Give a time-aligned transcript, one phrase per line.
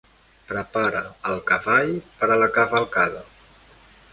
[0.51, 1.01] Prepara
[1.33, 1.93] el cavall
[2.23, 3.23] per a la cavalcada.